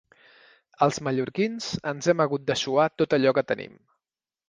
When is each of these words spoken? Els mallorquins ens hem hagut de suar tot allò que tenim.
Els 0.85 0.97
mallorquins 1.09 1.69
ens 1.93 2.09
hem 2.15 2.25
hagut 2.27 2.51
de 2.51 2.59
suar 2.65 2.91
tot 3.03 3.19
allò 3.19 3.39
que 3.41 3.49
tenim. 3.55 3.83